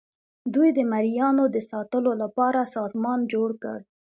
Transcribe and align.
دوی 0.53 0.69
د 0.77 0.79
مرئیانو 0.91 1.43
د 1.55 1.57
ساتلو 1.71 2.11
لپاره 2.21 2.71
سازمان 2.75 3.19
جوړ 3.33 3.49
کړ. 3.63 3.79